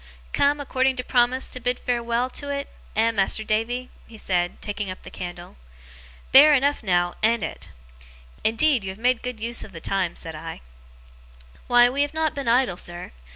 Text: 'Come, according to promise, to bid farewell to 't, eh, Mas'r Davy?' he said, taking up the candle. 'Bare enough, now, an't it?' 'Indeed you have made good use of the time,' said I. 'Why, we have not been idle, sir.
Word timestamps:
'Come, 0.33 0.59
according 0.59 0.95
to 0.95 1.03
promise, 1.03 1.47
to 1.51 1.59
bid 1.59 1.79
farewell 1.79 2.27
to 2.31 2.47
't, 2.63 2.67
eh, 2.95 3.11
Mas'r 3.11 3.43
Davy?' 3.45 3.91
he 4.07 4.17
said, 4.17 4.59
taking 4.59 4.89
up 4.89 5.03
the 5.03 5.11
candle. 5.11 5.57
'Bare 6.31 6.55
enough, 6.55 6.81
now, 6.81 7.13
an't 7.21 7.43
it?' 7.43 7.69
'Indeed 8.43 8.83
you 8.83 8.89
have 8.89 8.97
made 8.97 9.21
good 9.21 9.39
use 9.39 9.63
of 9.63 9.73
the 9.73 9.79
time,' 9.79 10.15
said 10.15 10.33
I. 10.33 10.61
'Why, 11.67 11.87
we 11.87 12.01
have 12.01 12.15
not 12.15 12.33
been 12.33 12.47
idle, 12.47 12.77
sir. 12.77 13.11